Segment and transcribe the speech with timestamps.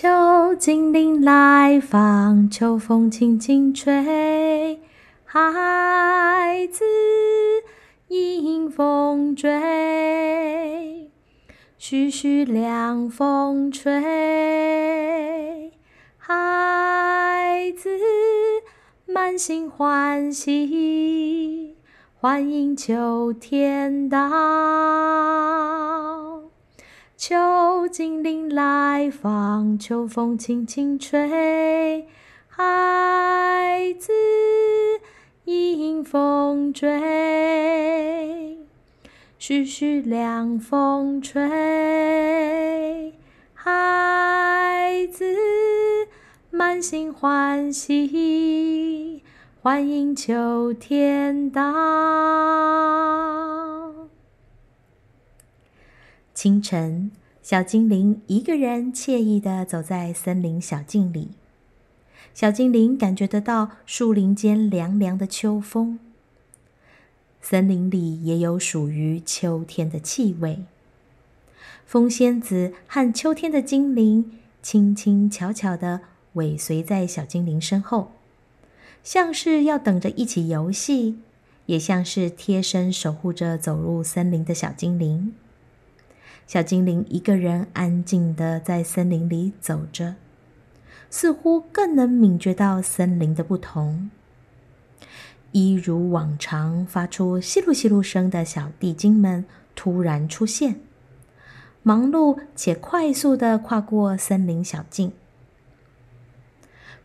[0.00, 4.80] 秋精灵来访，秋风轻轻吹，
[5.26, 6.86] 孩子
[8.08, 11.10] 迎风追，
[11.76, 13.92] 徐徐凉风吹，
[16.16, 17.90] 孩子
[19.04, 21.76] 满心欢喜，
[22.18, 24.30] 欢迎秋天到。
[27.20, 32.06] 秋精灵来访，秋风轻轻吹，
[32.48, 34.10] 孩子
[35.44, 36.88] 迎风追，
[39.38, 43.12] 徐徐凉风吹，
[43.52, 45.36] 孩子
[46.50, 49.22] 满心欢喜，
[49.60, 51.60] 欢迎秋天到。
[56.42, 57.10] 清晨，
[57.42, 61.32] 小精灵一个人惬意地走在森林小径里。
[62.32, 65.98] 小精灵感觉得到树林间凉凉的秋风。
[67.42, 70.64] 森林里也有属于秋天的气味。
[71.84, 76.00] 风仙子和秋天的精灵轻轻巧巧地
[76.32, 78.12] 尾随在小精灵身后，
[79.04, 81.18] 像是要等着一起游戏，
[81.66, 85.34] 也像是贴身守护着走入森林的小精灵。
[86.50, 90.16] 小精灵一个人安静的在森林里走着，
[91.08, 94.10] 似乎更能敏觉到森林的不同。
[95.52, 99.44] 一如往常发出吸噜吸噜声的小地精们
[99.76, 100.80] 突然出现，
[101.84, 105.12] 忙碌且快速的跨过森林小径。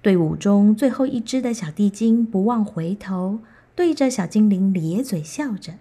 [0.00, 3.40] 队伍中最后一只的小地精不忘回头，
[3.74, 5.74] 对着小精灵咧嘴笑着。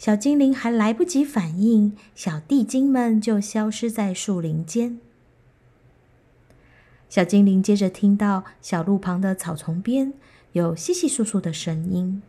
[0.00, 4.98] 小精灵还来不及反应，小地精们就消失在树林间。
[7.10, 10.14] 小精灵接着听到小路旁的草丛边
[10.52, 12.22] 有稀稀疏疏的声音，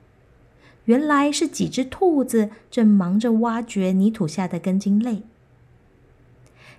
[0.84, 5.24] 原来是几只兔子正忙着挖掘泥土下的根茎类。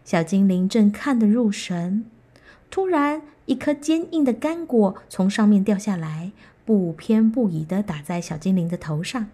[0.04, 2.04] 小精灵正看得入神，
[2.70, 6.32] 突然一颗坚硬的干果从上面掉下来，
[6.66, 9.28] 不偏不倚的打在小精灵的头上。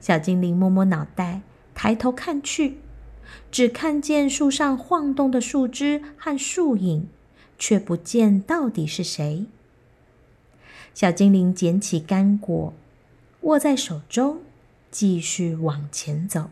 [0.00, 1.42] 小精灵摸摸脑袋，
[1.74, 2.78] 抬头看去，
[3.50, 7.08] 只看见树上晃动的树枝和树影，
[7.58, 9.46] 却不见到底是谁。
[10.94, 12.72] 小精灵捡起干果，
[13.42, 14.40] 握在手中，
[14.90, 16.50] 继续往前走。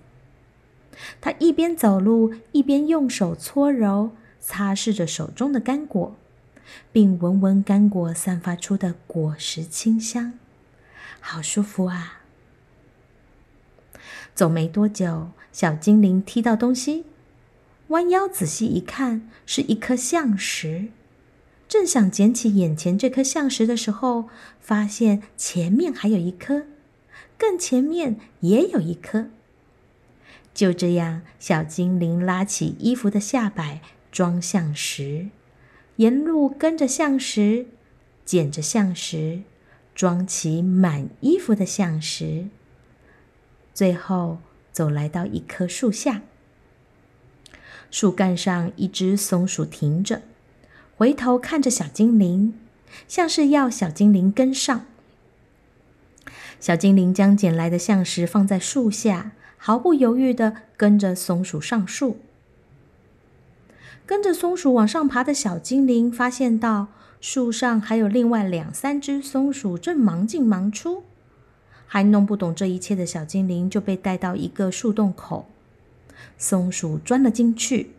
[1.21, 6.15] 他一边走路，一边用手搓揉、擦拭着手中的干果，
[6.93, 10.35] 并闻闻干果散发出的果实清香，
[11.21, 12.24] 好舒服啊！
[14.35, 17.05] 走没多久，小精灵踢到东西，
[17.89, 20.87] 弯腰仔细一看，是一颗象石。
[21.67, 24.29] 正想捡起眼前这颗象石的时候，
[24.61, 26.67] 发现前面还有一颗，
[27.37, 29.27] 更前面也有一颗。
[30.53, 33.81] 就这样，小精灵拉起衣服的下摆
[34.13, 35.31] 装象石，
[35.97, 37.67] 沿路跟着象石，
[38.25, 39.41] 捡着象石，
[39.95, 42.47] 装起满衣服的象石。
[43.75, 44.39] 最后，
[44.73, 46.23] 走来到一棵树下，
[47.91, 50.23] 树干上一只松鼠停着，
[50.97, 52.55] 回头看着小精灵，
[53.09, 54.87] 像是要小精灵跟上。
[56.61, 62.19] 小精灵将捡来的橡石放在树下，毫不犹豫的跟着松鼠上树。
[64.07, 66.89] 跟着松鼠往上爬的小精灵发现到
[67.21, 71.03] 树上还有另外两三只松鼠正忙进忙出。
[71.95, 75.47] 还弄不懂这一切的小精灵就被带到一个树洞口，
[76.37, 77.91] 松鼠钻了进去。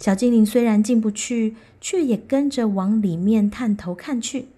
[0.00, 4.48] 小精灵虽然进不去，却也跟着往里面探头看去。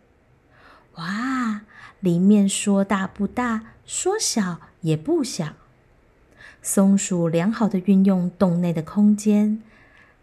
[0.94, 1.60] 哇，
[2.00, 5.52] 里面说大不大，说小也不小。
[6.62, 9.62] 松鼠良好的运用洞内的空间，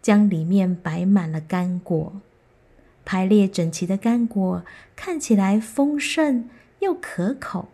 [0.02, 2.20] 将里面摆满了干果，
[3.04, 4.64] 排列整齐的干果
[4.96, 6.50] 看起来丰盛
[6.80, 7.68] 又可口。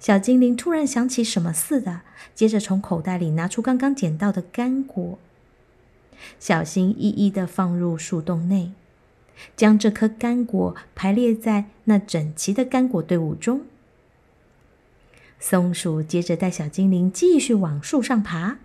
[0.00, 2.02] 小精灵突然想起什么似的，
[2.34, 5.18] 接着从口袋里拿出刚刚捡到的干果，
[6.38, 8.72] 小心翼翼地放入树洞内，
[9.56, 13.62] 将这颗干果排列在那整齐的干果队伍中。
[15.40, 18.58] 松鼠接着带小精灵继续往树上爬，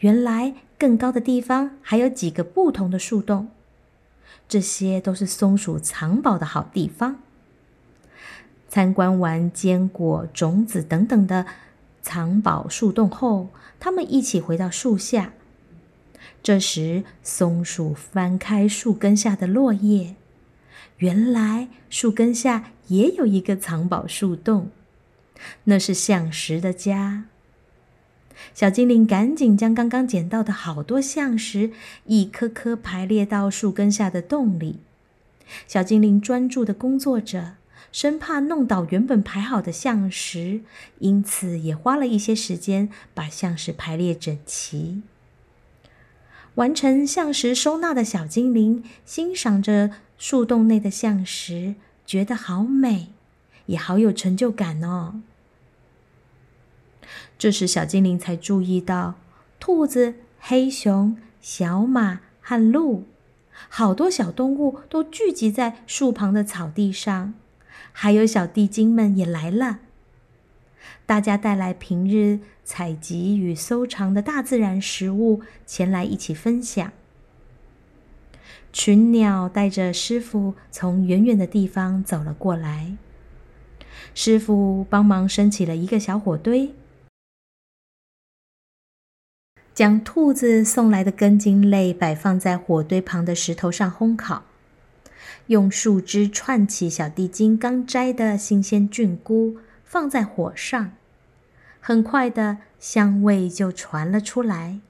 [0.00, 3.48] 原来更高的地方还有几个不同的树洞，
[4.46, 7.22] 这些都是松鼠藏宝的好地方。
[8.72, 11.44] 参观完坚果、种子等等的
[12.00, 15.34] 藏宝树洞后，他们一起回到树下。
[16.42, 20.14] 这时，松鼠翻开树根下的落叶，
[20.96, 24.70] 原来树根下也有一个藏宝树洞，
[25.64, 27.24] 那是象石的家。
[28.54, 31.72] 小精灵赶紧将刚刚捡到的好多象石
[32.06, 34.80] 一颗颗排列到树根下的洞里。
[35.66, 37.56] 小精灵专注的工作着，
[37.92, 40.62] 生怕弄倒原本排好的象石，
[40.98, 45.02] 因此也花了一些时间把象石排列整齐。
[46.54, 51.74] 完成象石收纳的小精灵欣赏着树洞内的象石，
[52.04, 53.08] 觉得好美，
[53.66, 55.20] 也好有成就感哦。
[57.38, 59.14] 这时，小精灵才注意到，
[59.58, 63.04] 兔子、黑熊、小马和鹿，
[63.68, 67.34] 好多小动物都聚集在树旁的草地上，
[67.92, 69.78] 还有小地精们也来了。
[71.06, 76.92] 大家带来平日采集与收藏的大自然食物，前来一起分享。
[78.72, 82.96] 群鸟带着师傅从远远的地方走了过来，
[84.14, 86.74] 师傅帮忙升起了一个小火堆。
[89.74, 94.44] 将兔子送来的根茎类摆放在火堆旁的石头上烘烤，
[95.48, 100.92] 用树枝串起小地精刚摘的新鲜菌菇，放在火上，
[101.80, 104.80] 很快的香味就传了出来。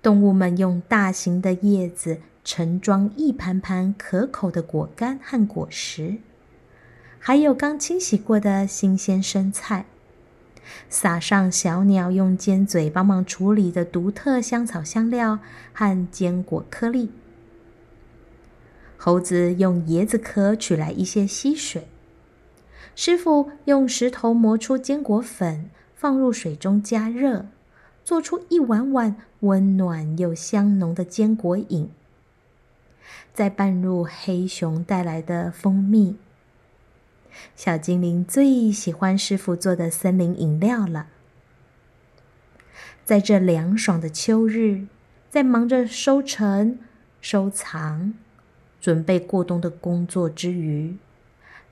[0.00, 6.18] 动物们用大型的叶子盛装一盘盘可口的果干和果实，
[7.18, 9.86] 还有刚清洗过的新鲜生菜。
[10.88, 15.38] 撒上小鸟用尖嘴帮忙处理的独特香草香料
[15.72, 17.10] 和坚果颗粒。
[18.96, 21.86] 猴子用椰子壳取来一些溪水。
[22.96, 27.46] 师傅用石头磨出坚果粉，放入水中加热，
[28.04, 31.90] 做出一碗碗温暖又香浓的坚果饮。
[33.34, 36.16] 再拌入黑熊带来的蜂蜜。
[37.56, 41.08] 小精灵最喜欢师傅做的森林饮料了。
[43.04, 44.86] 在这凉爽的秋日，
[45.28, 46.78] 在忙着收成、
[47.20, 48.14] 收藏、
[48.84, 50.98] 准备过冬的工作之余，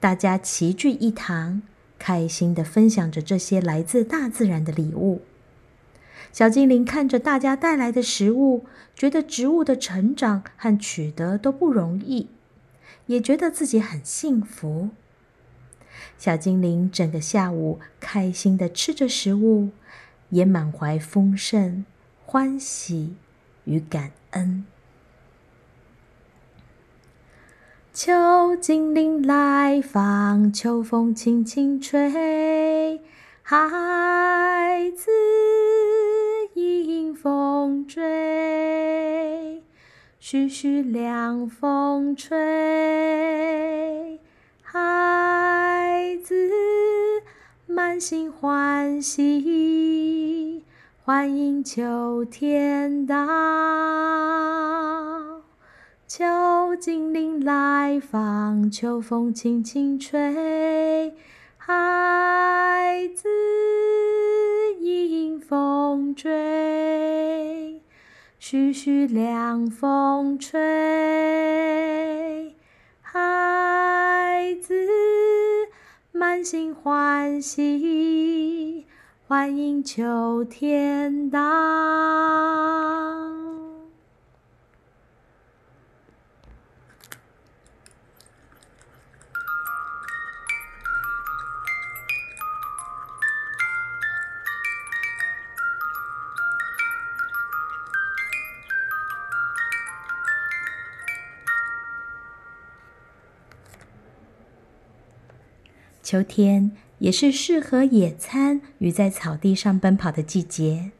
[0.00, 1.60] 大家齐聚一堂，
[1.98, 5.20] 开心的分享着这些来自大自然的礼物。
[6.32, 8.64] 小精灵看着大家带来的食物，
[8.96, 12.30] 觉得植物的成长和取得都不容易，
[13.04, 14.88] 也觉得自己很幸福。
[16.16, 19.68] 小精灵整个下午开心的吃着食物，
[20.30, 21.84] 也满怀丰盛、
[22.24, 23.16] 欢喜
[23.66, 24.64] 与感恩。
[27.94, 32.98] 秋精灵来访，秋风轻轻吹，
[33.42, 35.10] 孩子
[36.54, 39.62] 迎风追，
[40.18, 44.18] 徐徐凉风吹。
[44.62, 46.48] 孩子
[47.66, 50.64] 满心欢喜，
[51.04, 53.22] 欢迎秋天到。
[56.14, 61.14] 秋精灵来访，秋风轻轻吹，
[61.56, 63.30] 孩子
[64.78, 67.80] 迎风追，
[68.38, 70.60] 徐徐凉风吹。
[73.00, 74.74] 孩子
[76.12, 78.84] 满心欢喜，
[79.26, 81.91] 欢迎秋天到。
[106.12, 110.90] 秋天也是适合野餐与在草地上奔跑的季节。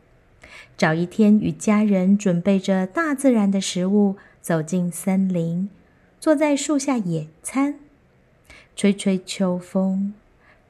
[0.79, 5.69] 找一天与家人准备着大自然的食物，走进森林，
[6.19, 7.79] 坐在树下野餐，
[8.75, 10.15] 吹吹秋风，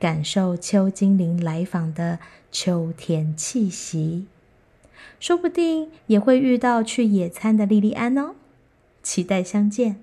[0.01, 2.19] 感受秋精灵来访的
[2.51, 4.27] 秋天气息。
[5.21, 8.35] 说不定也会遇到去野餐的莉莉安哦。
[9.05, 10.03] 期待相见。